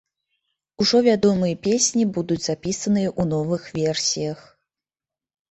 [0.83, 4.39] Ужо вядомыя песні будуць запісаныя ў новых версіях.